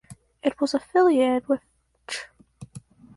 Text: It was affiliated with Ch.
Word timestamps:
It 0.41 0.59
was 0.59 0.73
affiliated 0.73 1.47
with 1.47 1.61
Ch. 2.07 2.25